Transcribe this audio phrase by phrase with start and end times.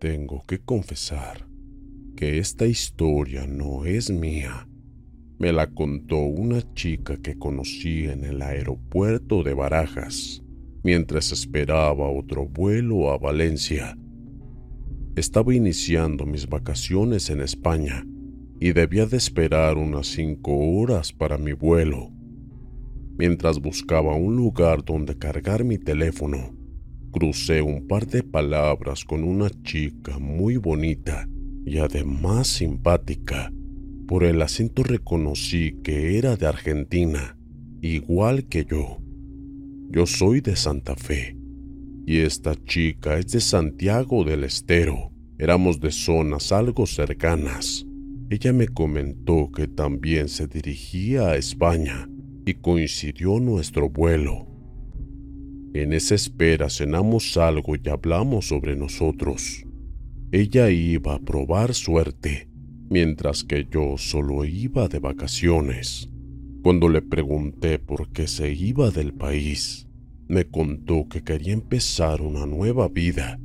[0.00, 1.46] Tengo que confesar
[2.16, 4.66] que esta historia no es mía.
[5.38, 10.42] Me la contó una chica que conocí en el aeropuerto de Barajas
[10.82, 13.98] mientras esperaba otro vuelo a Valencia.
[15.16, 18.02] Estaba iniciando mis vacaciones en España
[18.58, 22.10] y debía de esperar unas cinco horas para mi vuelo.
[23.18, 26.58] Mientras buscaba un lugar donde cargar mi teléfono,
[27.10, 31.28] crucé un par de palabras con una chica muy bonita
[31.64, 33.52] y además simpática.
[34.06, 37.36] Por el acento reconocí que era de Argentina,
[37.80, 38.98] igual que yo.
[39.90, 41.36] Yo soy de Santa Fe
[42.06, 45.12] y esta chica es de Santiago del Estero.
[45.38, 47.86] Éramos de zonas algo cercanas.
[48.30, 52.08] Ella me comentó que también se dirigía a España
[52.44, 54.49] y coincidió nuestro vuelo.
[55.72, 59.64] En esa espera cenamos algo y hablamos sobre nosotros.
[60.32, 62.48] Ella iba a probar suerte,
[62.88, 66.10] mientras que yo solo iba de vacaciones.
[66.62, 69.86] Cuando le pregunté por qué se iba del país,
[70.26, 73.38] me contó que quería empezar una nueva vida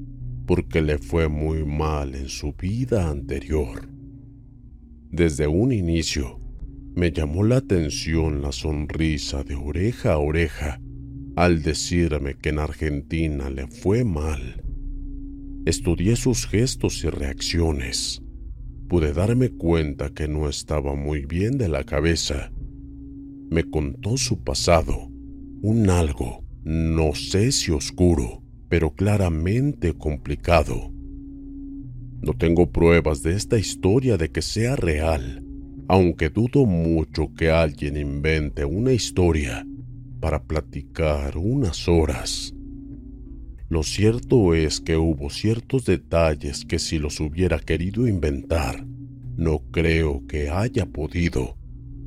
[0.47, 3.87] porque le fue muy mal en su vida anterior.
[5.11, 6.39] Desde un inicio,
[6.95, 10.79] me llamó la atención la sonrisa de oreja a oreja
[11.35, 14.65] al decirme que en Argentina le fue mal
[15.65, 18.21] Estudié sus gestos y reacciones.
[18.87, 22.51] Pude darme cuenta que no estaba muy bien de la cabeza.
[23.49, 25.09] Me contó su pasado,
[25.63, 30.91] un algo, no sé si oscuro, pero claramente complicado.
[32.21, 35.43] No tengo pruebas de esta historia de que sea real,
[35.87, 39.65] aunque dudo mucho que alguien invente una historia
[40.25, 42.51] para platicar unas horas.
[43.69, 48.87] Lo cierto es que hubo ciertos detalles que si los hubiera querido inventar,
[49.37, 51.57] no creo que haya podido.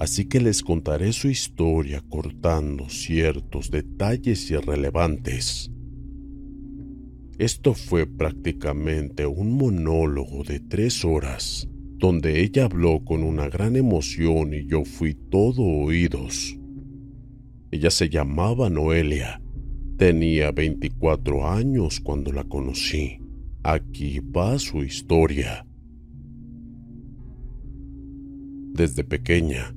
[0.01, 5.71] Así que les contaré su historia cortando ciertos detalles irrelevantes.
[7.39, 11.69] Esto fue prácticamente un monólogo de tres horas,
[11.99, 16.58] donde ella habló con una gran emoción y yo fui todo oídos.
[17.71, 19.41] Ella se llamaba Noelia
[19.99, 23.19] Tenía 24 años cuando la conocí.
[23.65, 25.67] Aquí va su historia.
[28.75, 29.75] Desde pequeña,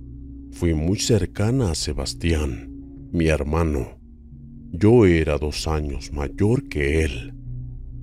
[0.51, 2.69] fui muy cercana a Sebastián,
[3.11, 3.97] mi hermano.
[4.69, 7.33] Yo era dos años mayor que él.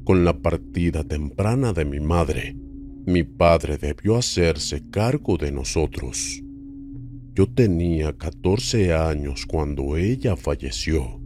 [0.03, 2.57] Con la partida temprana de mi madre,
[3.07, 6.43] mi padre debió hacerse cargo de nosotros.
[7.39, 11.21] Yo tenía 14 años cuando ella falleció.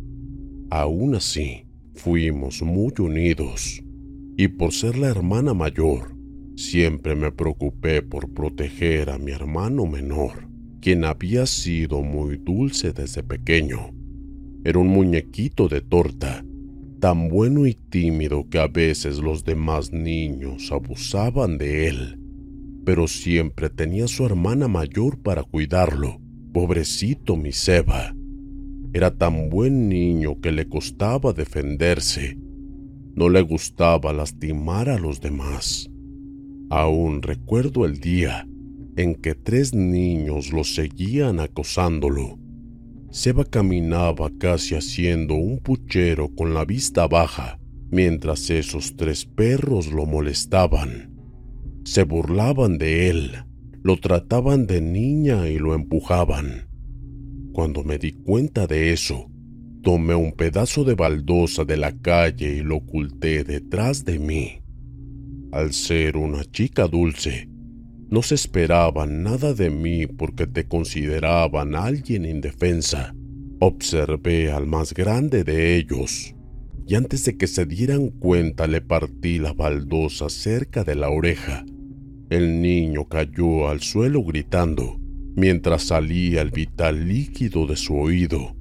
[0.68, 1.64] Aún así,
[1.94, 3.82] fuimos muy unidos,
[4.36, 6.14] y por ser la hermana mayor,
[6.54, 10.50] siempre me preocupé por proteger a mi hermano menor,
[10.82, 13.94] quien había sido muy dulce desde pequeño.
[14.64, 16.44] Era un muñequito de torta,
[17.00, 22.21] tan bueno y tímido que a veces los demás niños abusaban de él,
[22.84, 26.20] pero siempre tenía su hermana mayor para cuidarlo.
[26.52, 28.14] Pobrecito mi Seba.
[28.92, 32.36] Era tan buen niño que le costaba defenderse.
[33.14, 35.90] No le gustaba lastimar a los demás.
[36.70, 38.46] Aún recuerdo el día
[38.96, 42.38] en que tres niños lo seguían acosándolo.
[43.10, 47.58] Seba caminaba casi haciendo un puchero con la vista baja,
[47.90, 51.11] mientras esos tres perros lo molestaban.
[51.84, 53.32] Se burlaban de él,
[53.82, 56.68] lo trataban de niña y lo empujaban.
[57.52, 59.30] Cuando me di cuenta de eso,
[59.82, 64.62] tomé un pedazo de baldosa de la calle y lo oculté detrás de mí.
[65.50, 67.48] Al ser una chica dulce,
[68.08, 73.14] no se esperaban nada de mí porque te consideraban alguien indefensa.
[73.58, 76.34] Observé al más grande de ellos
[76.86, 81.64] y antes de que se dieran cuenta le partí la baldosa cerca de la oreja.
[82.32, 84.98] El niño cayó al suelo gritando
[85.36, 88.56] mientras salía el vital líquido de su oído.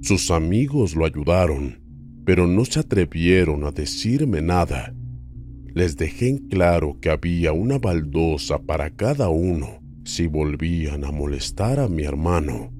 [0.00, 1.78] Sus amigos lo ayudaron,
[2.24, 4.94] pero no se atrevieron a decirme nada.
[5.74, 11.78] Les dejé en claro que había una baldosa para cada uno si volvían a molestar
[11.78, 12.72] a mi hermano.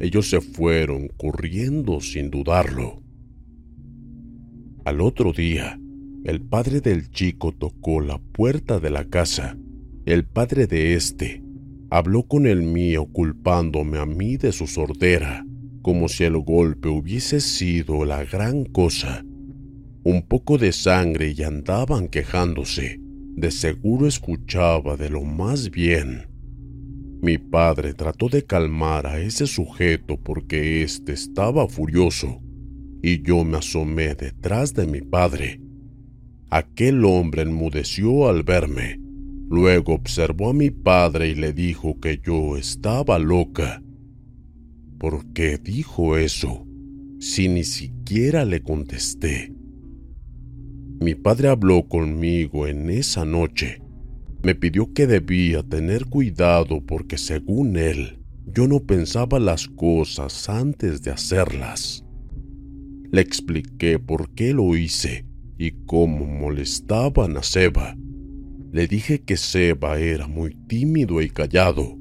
[0.00, 3.00] Ellos se fueron corriendo sin dudarlo.
[4.84, 5.78] Al otro día,
[6.24, 9.56] el padre del chico tocó la puerta de la casa.
[10.06, 11.42] El padre de este
[11.90, 15.44] habló con el mío culpándome a mí de su sordera,
[15.82, 19.24] como si el golpe hubiese sido la gran cosa.
[20.04, 23.00] Un poco de sangre y andaban quejándose.
[23.34, 26.28] De seguro escuchaba de lo más bien.
[27.20, 32.40] Mi padre trató de calmar a ese sujeto porque éste estaba furioso,
[33.02, 35.60] y yo me asomé detrás de mi padre.
[36.54, 39.00] Aquel hombre enmudeció al verme
[39.48, 43.82] Luego observó a mi padre y le dijo que yo estaba loca.
[44.98, 46.66] ¿Por qué dijo eso?
[47.20, 49.50] Si ni siquiera le contesté.
[51.00, 53.80] Mi padre habló conmigo en esa noche.
[54.42, 61.02] Me pidió que debía tener cuidado porque según él, yo no pensaba las cosas antes
[61.02, 62.04] de hacerlas.
[63.10, 65.31] Le expliqué por qué lo hice
[65.62, 67.96] y cómo molestaban a Seba
[68.72, 71.98] le dije que Seba era muy tímido y callado,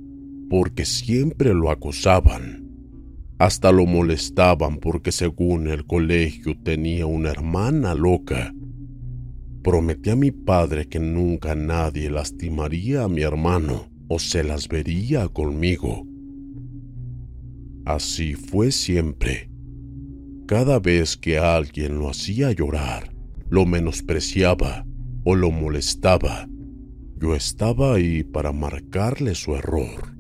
[0.50, 2.66] porque siempre lo acosaban.
[3.40, 8.56] Hasta lo molestaban porque según el colegio tenía una hermana loca.
[9.62, 15.28] Prometí a mi padre que nunca nadie lastimaría a mi hermano o se las vería
[15.28, 16.08] conmigo.
[17.84, 19.50] Así fue siempre.
[20.48, 23.12] Cada vez que alguien lo hacía llorar,
[23.52, 24.86] lo menospreciaba
[25.26, 26.48] o lo molestaba,
[27.20, 30.16] yo estaba ahí para marcarle su error.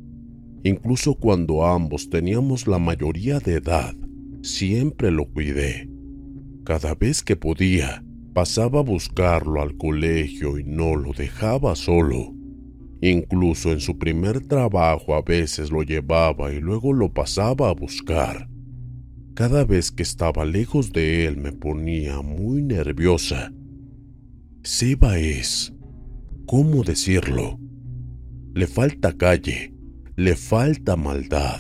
[0.63, 3.95] Incluso cuando ambos teníamos la mayoría de edad,
[4.43, 5.89] siempre lo cuidé.
[6.65, 12.35] Cada vez que podía, pasaba a buscarlo al colegio y no lo dejaba solo.
[12.99, 18.50] Incluso en su primer trabajo a veces lo llevaba y luego lo pasaba a buscar.
[19.41, 23.51] Cada vez que estaba lejos de él me ponía muy nerviosa.
[24.61, 25.73] Seba es,
[26.45, 27.59] ¿Cómo decirlo?
[28.53, 29.73] Le falta calle,
[30.15, 31.59] le falta maldad.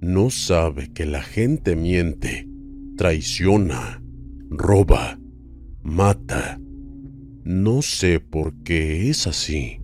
[0.00, 2.48] No sabe que la gente miente,
[2.96, 4.00] traiciona,
[4.48, 5.18] roba,
[5.82, 6.60] mata.
[7.42, 9.80] No sé por qué es así,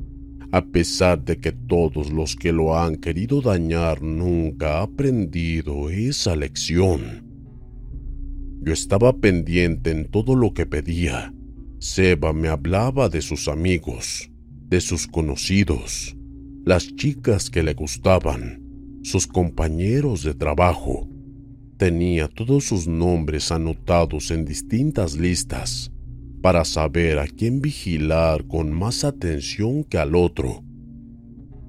[0.53, 6.35] a pesar de que todos los que lo han querido dañar nunca ha aprendido esa
[6.35, 7.25] lección.
[8.63, 11.33] Yo estaba pendiente en todo lo que pedía,
[11.79, 14.31] Seba me hablaba de sus amigos,
[14.69, 16.15] de sus conocidos,
[16.65, 18.63] las chicas que le gustaban,
[19.03, 21.09] sus compañeros de trabajo.
[21.79, 25.90] Tenía todos sus nombres anotados en distintas listas
[26.43, 30.63] para saber a quién vigilar con más atención que al otro.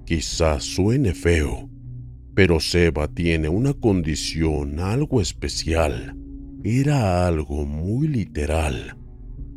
[0.06, 1.70] Quizás suene feo,
[2.36, 6.16] pero Seba tiene una condición algo especial.
[6.64, 8.98] Era algo muy literal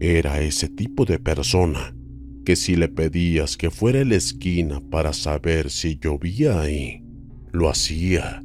[0.01, 1.97] era ese tipo de persona
[2.45, 7.03] que si le pedías que fuera a la esquina para saber si llovía ahí,
[7.53, 8.43] lo hacía.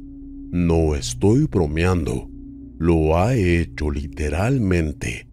[0.50, 2.30] No estoy bromeando,
[2.78, 5.28] lo ha hecho literalmente.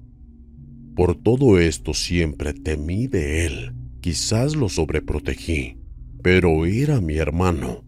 [0.97, 5.77] Por todo esto siempre temí de él, quizás lo sobreprotegí,
[6.23, 7.85] pero era mi hermano,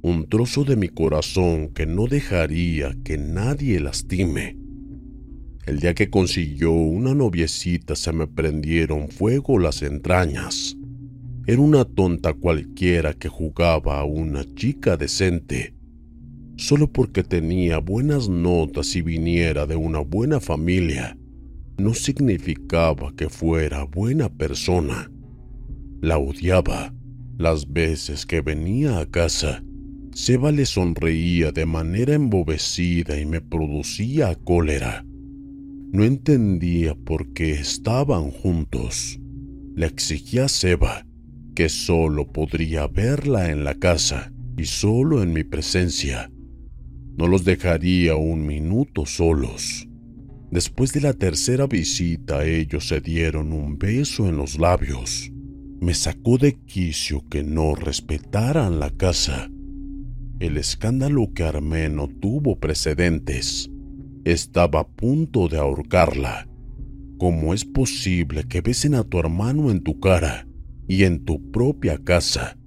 [0.00, 4.56] un trozo de mi corazón que no dejaría que nadie lastime.
[5.66, 10.76] El día que consiguió una noviecita se me prendieron fuego las entrañas.
[11.48, 15.74] Era una tonta cualquiera que jugaba a una chica decente.
[16.54, 21.18] Solo porque tenía buenas notas y viniera de una buena familia,
[21.78, 25.10] no significaba que fuera buena persona.
[26.00, 26.94] La odiaba.
[27.38, 29.64] Las veces que venía a casa,
[30.12, 35.04] Seba le sonreía de manera embobecida y me producía cólera.
[35.92, 39.18] No entendía por qué estaban juntos.
[39.74, 41.06] Le exigía a Seba
[41.54, 46.30] que solo podría verla en la casa y solo en mi presencia.
[47.16, 49.88] No los dejaría un minuto solos.
[50.52, 55.32] Después de la tercera visita ellos se dieron un beso en los labios.
[55.80, 59.50] Me sacó de quicio que no respetaran la casa.
[60.40, 63.70] El escándalo que armé no tuvo precedentes.
[64.26, 66.46] Estaba a punto de ahorcarla.
[67.16, 70.46] ¿Cómo es posible que besen a tu hermano en tu cara
[70.86, 72.58] y en tu propia casa?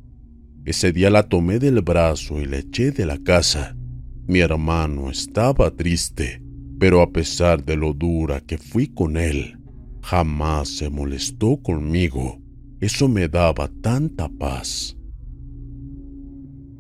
[0.66, 3.78] Ese día la tomé del brazo y le eché de la casa.
[4.26, 6.42] Mi hermano estaba triste,
[6.80, 9.58] pero a pesar de lo dura que fui con él,
[10.02, 12.42] jamás se molestó conmigo.
[12.82, 14.98] Eso me daba tanta paz.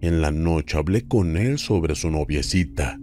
[0.01, 2.99] En la noche hablé con él sobre su noviecita.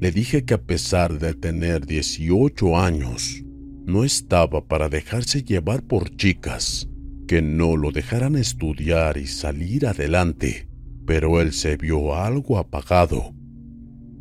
[0.00, 3.44] Le dije que a pesar de tener 18 años,
[3.84, 6.88] no estaba para dejarse llevar por chicas,
[7.26, 10.68] que no lo dejaran estudiar y salir adelante,
[11.04, 13.34] pero él se vio algo apagado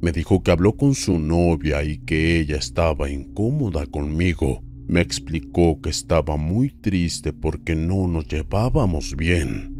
[0.01, 4.63] me dijo que habló con su novia y que ella estaba incómoda conmigo.
[4.87, 9.75] Me explicó que estaba muy triste porque no nos llevábamos bien.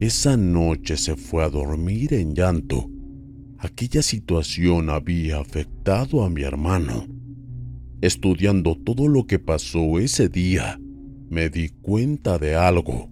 [0.00, 2.90] Esa noche se fue a dormir en llanto.
[3.58, 7.06] Aquella situación había afectado a mi hermano.
[8.00, 10.78] Estudiando todo lo que pasó ese día,
[11.28, 13.10] me di cuenta de algo.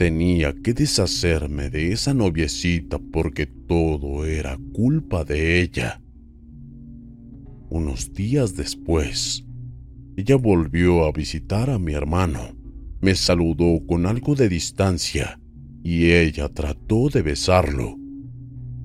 [0.00, 6.00] Tenía que deshacerme de esa noviecita porque todo era culpa de ella.
[7.68, 9.44] Unos días después,
[10.16, 12.56] ella volvió a visitar a mi hermano.
[13.02, 15.38] Me saludó con algo de distancia
[15.82, 17.98] y ella trató de besarlo.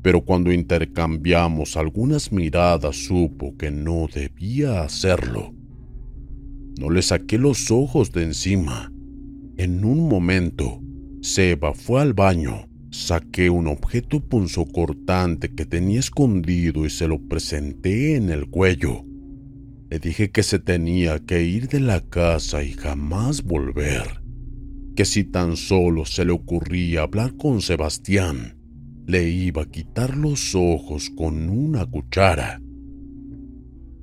[0.02, 5.56] Pero cuando intercambiamos algunas miradas supo que no debía hacerlo.
[6.78, 8.92] No le saqué los ojos de encima.
[9.56, 10.82] En un momento
[11.26, 18.16] Seba fue al baño, saqué un objeto punzocortante que tenía escondido y se lo presenté
[18.16, 19.04] en el cuello.
[19.90, 24.22] Le dije que se tenía que ir de la casa y jamás volver,
[24.96, 28.60] que si tan solo se le ocurría hablar con Sebastián,
[29.08, 32.62] le iba a quitar los ojos con una cuchara.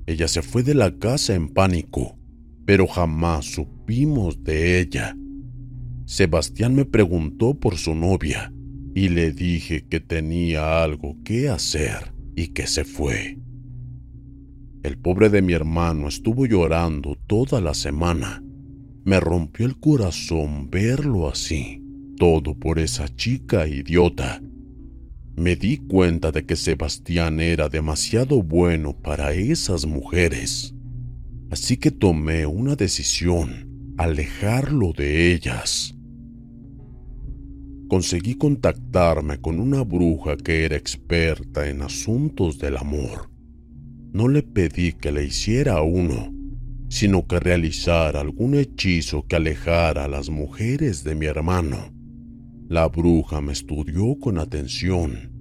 [0.07, 2.19] Ella se fue de la casa en pánico,
[2.65, 5.15] pero jamás supimos de ella.
[6.05, 8.53] Sebastián me preguntó por su novia
[8.93, 13.39] y le dije que tenía algo que hacer y que se fue.
[14.83, 18.43] El pobre de mi hermano estuvo llorando toda la semana.
[19.05, 21.81] Me rompió el corazón verlo así,
[22.17, 24.41] todo por esa chica idiota.
[25.37, 30.75] Me di cuenta de que Sebastián era demasiado bueno para esas mujeres.
[31.49, 35.95] Así que tomé una decisión alejarlo de ellas.
[37.87, 43.29] Conseguí contactarme con una bruja que era experta en asuntos del amor.
[44.11, 46.33] No le pedí que le hiciera uno,
[46.89, 51.93] sino que realizara algún hechizo que alejara a las mujeres de mi hermano.
[52.67, 55.31] La bruja me estudió con atención.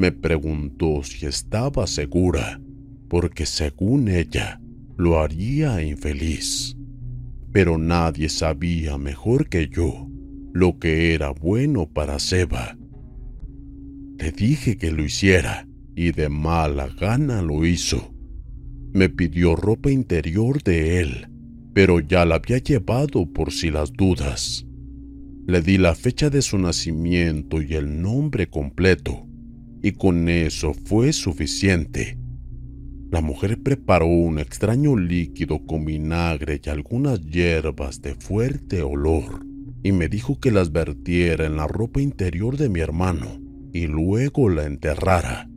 [0.00, 2.60] Me preguntó si estaba segura,
[3.08, 4.60] porque según ella,
[4.96, 6.75] lo haría infeliz
[7.56, 10.10] pero nadie sabía mejor que yo
[10.52, 12.76] lo que era bueno para Seba.
[14.18, 18.12] Le dije que lo hiciera y de mala gana lo hizo.
[18.92, 21.28] Me pidió ropa interior de él,
[21.72, 24.66] pero ya la había llevado por si las dudas.
[25.46, 29.26] Le di la fecha de su nacimiento y el nombre completo,
[29.82, 32.18] y con eso fue suficiente
[33.10, 39.46] la mujer preparó un extraño líquido con vinagre y algunas hierbas de fuerte olor
[39.82, 43.40] y me dijo que las vertiera en la ropa interior de mi hermano
[43.72, 45.48] y luego la enterrara.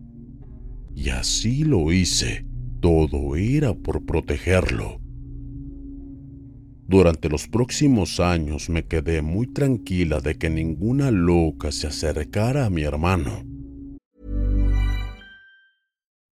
[0.94, 2.46] Y así lo hice.
[2.82, 5.01] Todo era por protegerlo.
[6.88, 12.70] Durante los próximos años me quedé muy tranquila de que ninguna loca se acercara a
[12.70, 13.49] mi hermano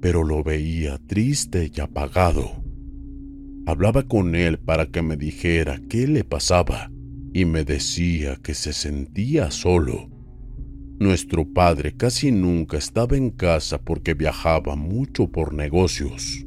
[0.00, 2.62] Pero lo veía triste y apagado.
[3.66, 6.90] Hablaba con él para que me dijera qué le pasaba
[7.32, 10.08] y me decía que se sentía solo.
[10.98, 16.46] Nuestro padre casi nunca estaba en casa porque viajaba mucho por negocios.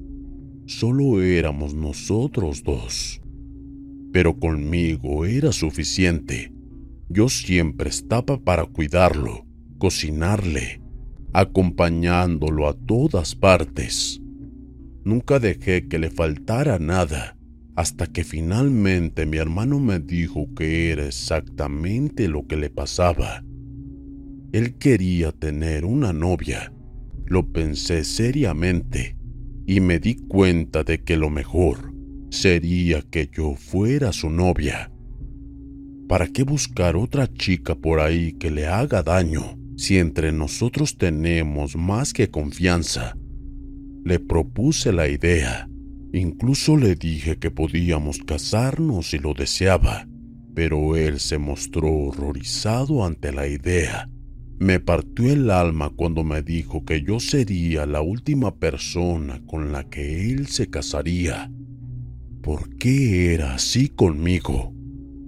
[0.66, 3.22] Solo éramos nosotros dos.
[4.12, 6.52] Pero conmigo era suficiente.
[7.10, 9.46] Yo siempre estaba para cuidarlo,
[9.78, 10.82] cocinarle,
[11.34, 14.22] acompañándolo a todas partes.
[15.04, 17.38] Nunca dejé que le faltara nada,
[17.76, 23.44] hasta que finalmente mi hermano me dijo que era exactamente lo que le pasaba.
[24.52, 26.74] Él quería tener una novia.
[27.26, 29.16] Lo pensé seriamente
[29.68, 31.94] y me di cuenta de que lo mejor
[32.32, 34.92] sería que yo fuera su novia.
[36.08, 41.78] ¿Para qué buscar otra chica por ahí que le haga daño si entre nosotros tenemos
[41.78, 43.16] más que confianza?
[44.04, 45.70] Le propuse la idea.
[46.12, 50.06] Incluso le dije que podíamos casarnos si lo deseaba,
[50.54, 54.10] pero él se mostró horrorizado ante la idea.
[54.60, 59.86] Me partió el alma cuando me dijo que yo sería la última persona con la
[59.90, 61.50] que él se casaría.
[62.42, 64.74] ¿Por qué era así conmigo?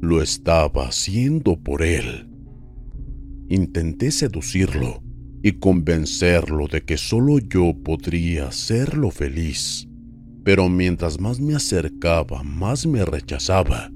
[0.01, 2.30] Lo estaba haciendo por él.
[3.51, 5.03] Intenté seducirlo
[5.43, 9.89] y convencerlo de que solo yo podría hacerlo feliz.
[10.45, 13.91] Pero mientras más me acercaba, más me rechazaba.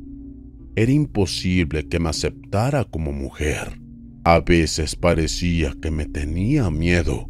[0.75, 3.79] Era imposible que me aceptara como mujer.
[4.25, 7.29] A veces parecía que me tenía miedo.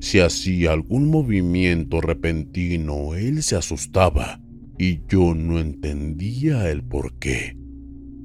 [0.00, 4.40] Si hacía algún movimiento repentino, él se asustaba
[4.76, 7.56] y yo no entendía el por qué.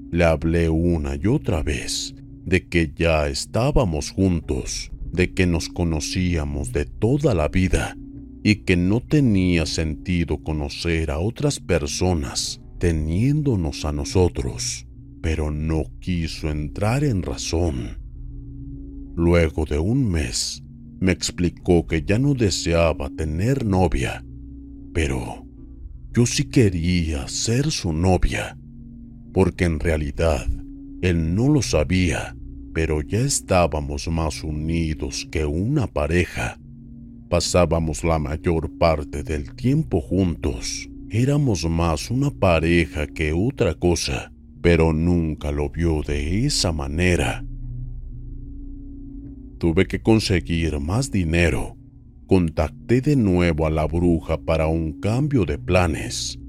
[0.09, 6.71] Le hablé una y otra vez de que ya estábamos juntos, de que nos conocíamos
[6.71, 7.97] de toda la vida
[8.43, 14.85] y que no tenía sentido conocer a otras personas teniéndonos a nosotros,
[15.21, 17.97] pero no quiso entrar en razón.
[19.15, 20.61] Luego de un mes,
[20.99, 24.23] me explicó que ya no deseaba tener novia,
[24.93, 25.47] pero
[26.13, 28.57] yo sí quería ser su novia,
[29.33, 30.47] porque en realidad
[31.05, 32.35] él no lo sabía,
[32.73, 36.59] pero ya estábamos más unidos que una pareja.
[37.29, 40.89] Pasábamos la mayor parte del tiempo juntos.
[41.09, 47.45] Éramos más una pareja que otra cosa, pero nunca lo vio de esa manera.
[49.59, 51.77] Tuve que conseguir más dinero.
[52.25, 56.39] Contacté de nuevo a la bruja para un cambio de planes.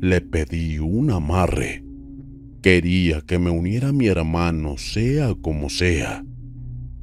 [0.00, 1.84] Le pedí un amarre.
[2.62, 6.24] Quería que me uniera a mi hermano sea como sea.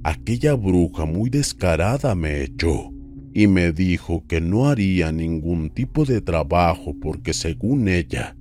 [0.04, 2.93] Aquella bruja muy descarada me echó
[3.34, 8.38] y me dijo que no haría ningún tipo de trabajo porque según ella,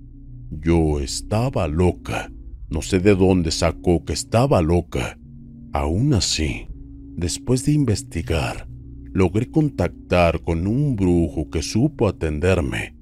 [0.48, 2.30] yo estaba loca.
[2.70, 5.18] No sé de dónde sacó que estaba loca.
[5.72, 6.68] Aún así,
[7.16, 8.68] después de investigar,
[9.12, 12.94] logré contactar con un brujo que supo atenderme.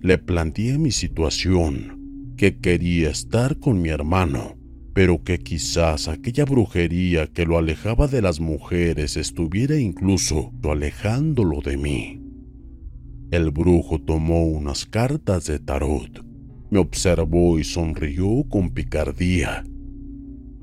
[0.00, 1.93] Le planteé mi situación,
[2.36, 4.56] que quería estar con mi hermano,
[4.92, 11.76] pero que quizás aquella brujería que lo alejaba de las mujeres estuviera incluso alejándolo de
[11.76, 12.20] mí.
[13.30, 16.24] El brujo tomó unas cartas de tarot,
[16.70, 19.64] me observó y sonrió con picardía.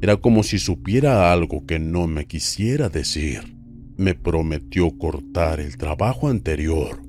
[0.01, 3.55] Era como si supiera algo que no me quisiera decir.
[3.97, 7.03] Me prometió cortar el trabajo anterior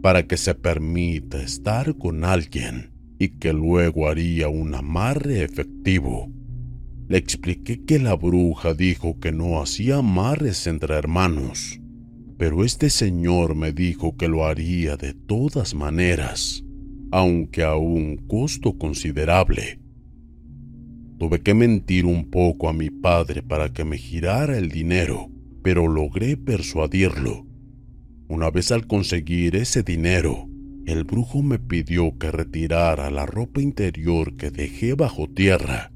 [0.00, 6.30] para que se permita estar con alguien y que luego haría un amarre efectivo.
[7.08, 11.80] Le expliqué que la bruja dijo que no hacía amarres entre hermanos,
[12.36, 16.64] pero este señor me dijo que lo haría de todas maneras.
[17.10, 19.80] aunque a un costo considerable.
[21.18, 25.30] Tuve que mentir un poco a mi padre para que me girara el dinero,
[25.62, 27.46] pero logré persuadirlo.
[28.28, 30.48] Una vez al conseguir ese dinero,
[30.88, 35.92] el brujo me pidió que retirara la ropa interior que dejé bajo tierra.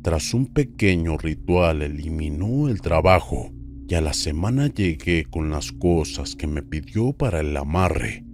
[0.00, 3.52] Tras un pequeño ritual eliminó el trabajo
[3.86, 8.24] y a la semana llegué con las cosas que me pidió para el amarre.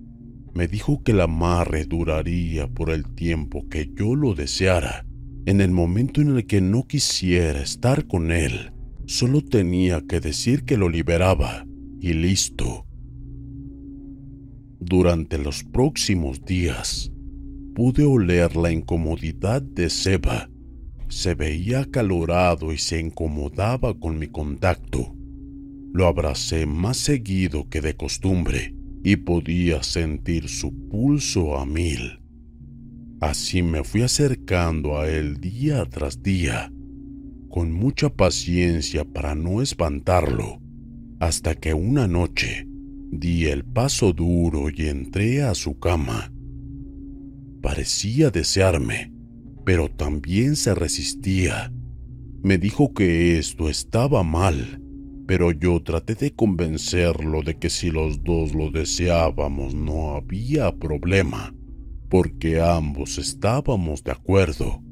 [0.55, 5.05] Me dijo que el amarre duraría por el tiempo que yo lo deseara.
[5.45, 8.73] En el momento en el que no quisiera estar con él,
[9.07, 11.67] solo tenía que decir que lo liberaba
[12.01, 12.87] y listo.
[14.83, 17.13] Durante los próximos días,
[17.75, 20.49] pude oler la incomodidad de Seba.
[21.09, 25.15] Se veía acalorado y se incomodaba con mi contacto.
[25.93, 32.23] Lo abracé más seguido que de costumbre y podía sentir su pulso a mil.
[33.21, 36.73] Así me fui acercando a él día tras día,
[37.51, 40.59] con mucha paciencia para no espantarlo,
[41.19, 42.70] hasta que una noche
[43.11, 46.33] di el paso duro y entré a su cama.
[47.61, 49.13] Parecía desearme,
[49.65, 51.73] pero también se resistía.
[52.43, 54.81] Me dijo que esto estaba mal
[55.31, 61.55] pero yo traté de convencerlo de que si los dos lo deseábamos no había problema,
[62.09, 64.83] porque ambos estábamos de acuerdo.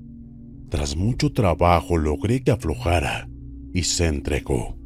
[0.69, 3.29] Tras mucho trabajo logré que aflojara
[3.75, 4.78] y se entregó.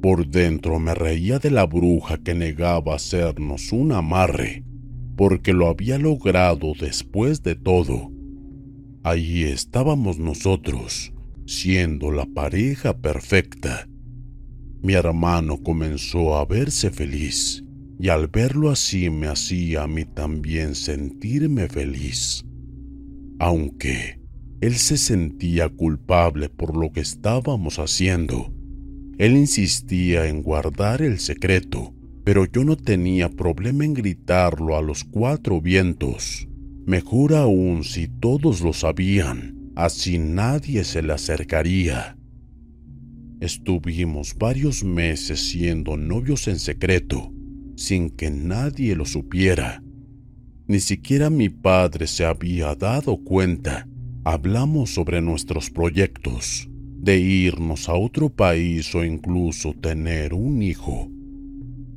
[0.00, 4.64] Por dentro me reía de la bruja que negaba hacernos un amarre,
[5.16, 8.10] porque lo había logrado después de todo.
[9.02, 11.12] Allí estábamos nosotros,
[11.46, 13.88] siendo la pareja perfecta
[14.86, 17.64] mi hermano comenzó a verse feliz
[17.98, 22.44] y al verlo así me hacía a mí también sentirme feliz.
[23.40, 24.20] Aunque
[24.60, 28.54] él se sentía culpable por lo que estábamos haciendo,
[29.18, 35.04] él insistía en guardar el secreto, pero yo no tenía problema en gritarlo a los
[35.04, 36.48] cuatro vientos.
[36.84, 42.16] Mejor aún si todos lo sabían, así nadie se le acercaría.
[43.40, 47.32] Estuvimos varios meses siendo novios en secreto,
[47.76, 49.82] sin que nadie lo supiera.
[50.66, 53.88] Ni siquiera mi padre se había dado cuenta.
[54.24, 56.68] Hablamos sobre nuestros proyectos,
[57.06, 61.10] de irnos a otro país o incluso tener un hijo.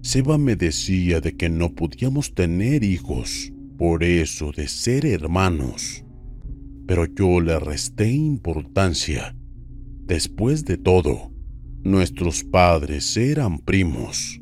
[0.01, 6.05] Seba me decía de que no podíamos tener hijos, por eso de ser hermanos.
[6.87, 9.35] Pero yo le resté importancia
[10.09, 11.31] Después de todo,
[11.83, 14.41] nuestros padres eran primos,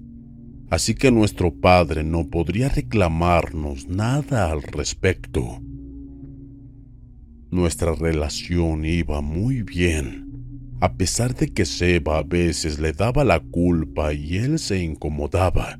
[0.69, 5.61] así que nuestro padre no podría reclamarnos nada al respecto.
[7.51, 10.26] Nuestra relación iba muy bien,
[10.79, 15.79] a pesar de que Seba a veces le daba la culpa y él se incomodaba.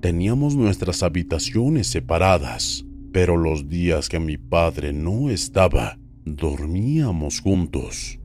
[0.00, 8.18] Teníamos nuestras habitaciones separadas, pero los días que mi padre no estaba, dormíamos juntos.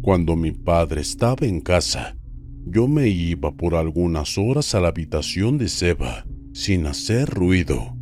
[0.00, 2.16] Cuando mi padre estaba en casa,
[2.64, 7.96] yo me iba por algunas horas a la habitación de Seba, sin hacer ruido.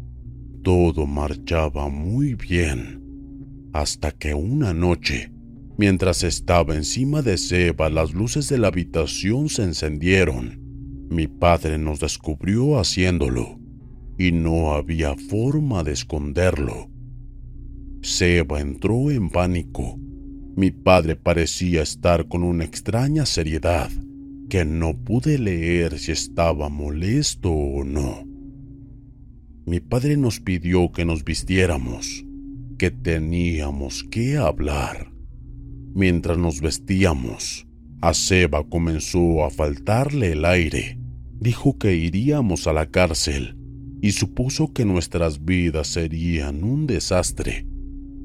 [0.62, 3.02] Todo marchaba muy bien,
[3.72, 5.32] hasta que una noche,
[5.80, 10.60] mientras estaba encima de Seba, las luces de la habitación se encendieron.
[11.10, 13.58] Mi padre nos descubrió haciéndolo,
[14.16, 16.90] y no había forma de esconderlo.
[18.02, 19.98] Seba entró en pánico
[20.60, 23.90] mi padre parecía estar con una extraña seriedad
[24.50, 28.24] que no pude leer si estaba molesto o no.
[29.64, 32.26] Mi padre nos pidió que nos vistiéramos,
[32.78, 35.12] que teníamos que hablar.
[35.94, 37.66] Mientras nos vestíamos,
[38.00, 40.98] a Seba comenzó a faltarle el aire.
[41.38, 43.56] Dijo que iríamos a la cárcel
[44.00, 47.66] y supuso que nuestras vidas serían un desastre.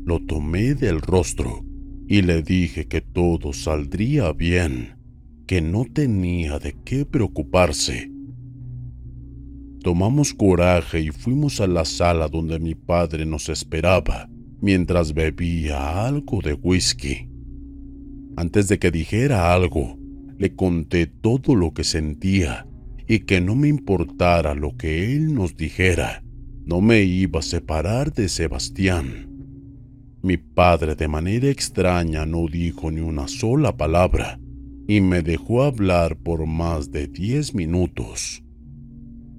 [0.06, 1.66] Lo tomé del rostro
[2.08, 4.98] y le dije que todo saldría bien,
[5.48, 8.12] que no tenía de qué preocuparse.
[9.82, 14.30] Tomamos coraje y fuimos a la sala donde mi padre nos esperaba
[14.62, 17.30] mientras bebía algo de whisky.
[18.38, 19.98] Antes de que dijera algo,
[20.38, 22.68] le conté todo lo que sentía
[23.08, 26.24] y que no me importara lo que él nos dijera,
[26.66, 29.30] no me iba a separar de Sebastián.
[30.22, 34.40] Mi padre de manera extraña no dijo ni una sola palabra
[34.88, 38.44] y me dejó hablar por más de diez minutos.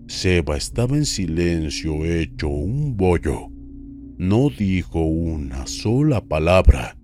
[0.07, 3.49] Seba estaba en silencio hecho un bollo.
[4.17, 6.97] No dijo una sola palabra.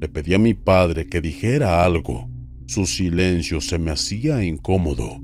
[0.00, 2.26] Le pedí a mi padre que dijera algo.
[2.64, 5.20] Su silencio se me hacía incómodo.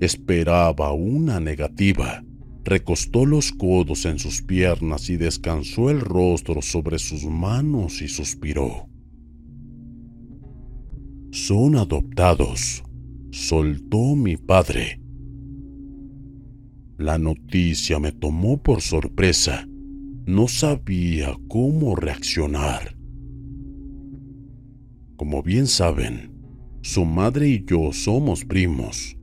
[0.00, 2.22] Esperaba una negativa.
[2.62, 8.90] Recostó los codos en sus piernas y descansó el rostro sobre sus manos y suspiró.
[11.30, 12.84] Son adoptados,
[13.30, 15.00] soltó mi padre.
[16.98, 19.66] La noticia me tomó por sorpresa.
[20.26, 22.97] No sabía cómo reaccionar.
[25.18, 26.30] Como bien saben,
[26.80, 29.16] su madre y yo somos primos.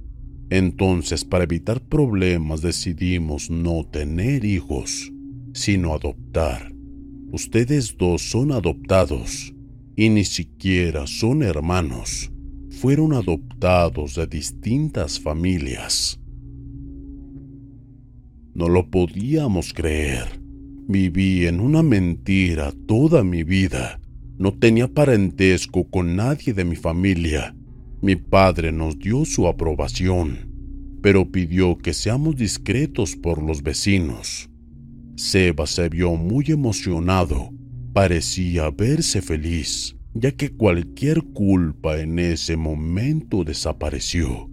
[0.49, 5.13] Entonces, para evitar problemas, decidimos no tener hijos,
[5.53, 6.73] sino adoptar.
[7.31, 9.53] Ustedes dos son adoptados
[9.95, 12.29] y ni siquiera son hermanos.
[12.71, 16.19] Fueron adoptados de distintas familias.
[18.53, 20.41] No lo podíamos creer.
[20.89, 24.01] Viví en una mentira toda mi vida.
[24.37, 27.55] No tenía parentesco con nadie de mi familia.
[28.01, 30.51] Mi padre nos dio su aprobación,
[31.01, 34.49] pero pidió que seamos discretos por los vecinos.
[35.15, 37.49] Seba se vio muy emocionado.
[37.93, 44.49] Parecía verse feliz, ya que cualquier culpa en ese momento desapareció.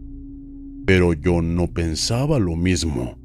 [0.87, 3.19] Pero yo no pensaba lo mismo.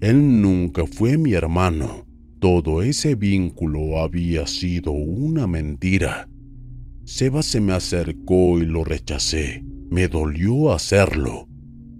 [0.00, 2.07] Él nunca fue mi hermano.
[2.40, 6.28] Todo ese vínculo había sido una mentira.
[7.04, 9.64] Seba se me acercó y lo rechacé.
[9.90, 11.48] Me dolió hacerlo.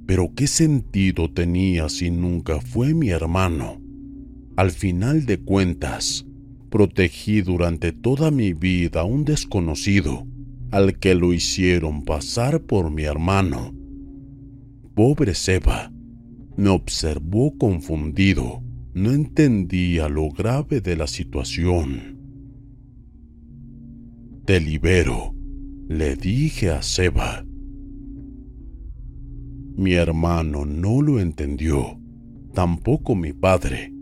[0.07, 3.81] Pero ¿qué sentido tenía si nunca fue mi hermano?
[4.57, 6.25] Al final de cuentas,
[6.71, 10.27] protegí durante toda mi vida a un desconocido
[10.71, 13.75] al que lo hicieron pasar por mi hermano.
[14.95, 15.91] Pobre Seba,
[16.57, 18.63] me observó confundido,
[18.99, 22.19] no entendía lo grave de la situación.
[24.45, 25.35] Te libero,
[25.89, 27.45] le dije a Seba.
[29.77, 32.01] Mi hermano no lo entendió,
[32.55, 33.93] tampoco mi padre.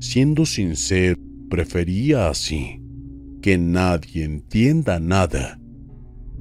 [0.00, 2.82] Siendo sincero, prefería así,
[3.40, 5.60] que nadie entienda nada.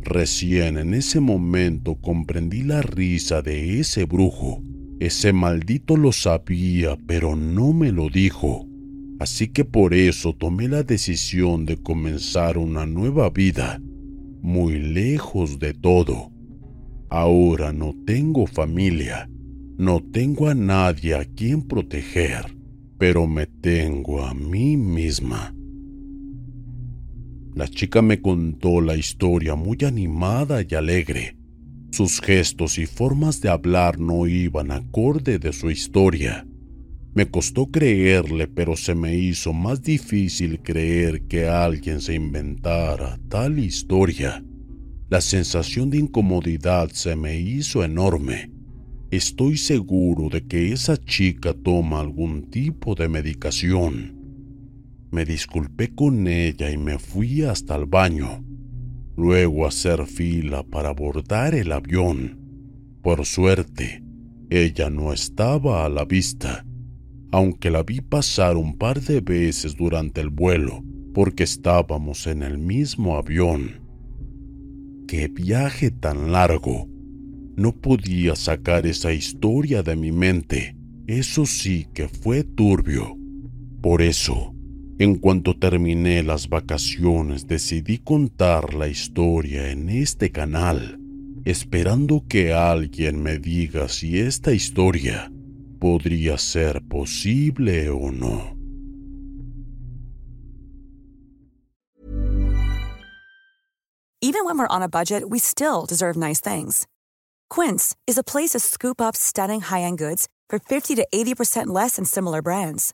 [0.01, 4.63] Recién en ese momento comprendí la risa de ese brujo.
[5.01, 8.67] Ese maldito lo sabía, pero no me lo dijo.
[9.19, 13.81] Así que por eso tomé la decisión de comenzar una nueva vida,
[14.43, 16.31] muy lejos de todo.
[17.09, 19.27] Ahora no tengo familia,
[19.75, 22.55] no tengo a nadie a quien proteger,
[22.99, 25.51] pero me tengo a mí misma.
[27.55, 31.40] La chica me contó la historia muy animada y alegre.
[31.91, 36.47] Sus gestos y formas de hablar no iban acorde de su historia.
[37.13, 43.59] Me costó creerle, pero se me hizo más difícil creer que alguien se inventara tal
[43.59, 44.41] historia.
[45.09, 48.49] La sensación de incomodidad se me hizo enorme.
[49.11, 54.15] Estoy seguro de que esa chica toma algún tipo de medicación.
[55.11, 58.45] Me disculpé con ella y me fui hasta el baño.
[59.15, 62.39] Luego hacer fila para abordar el avión.
[63.01, 64.03] Por suerte,
[64.49, 66.65] ella no estaba a la vista
[67.31, 72.57] aunque la vi pasar un par de veces durante el vuelo, porque estábamos en el
[72.57, 73.81] mismo avión.
[75.07, 76.87] ¡Qué viaje tan largo!
[77.55, 80.75] No podía sacar esa historia de mi mente.
[81.07, 83.17] Eso sí que fue turbio.
[83.81, 84.50] Por eso,
[85.03, 90.99] en cuanto terminé las vacaciones, decidí contar la historia en este canal,
[91.43, 95.31] esperando que alguien me diga si esta historia
[95.79, 98.55] podría ser posible o no.
[104.21, 106.85] Even when we're on a budget, we still deserve nice things.
[107.49, 111.95] Quince is a place to scoop up stunning high-end goods for 50 to 80% less
[111.95, 112.93] than similar brands.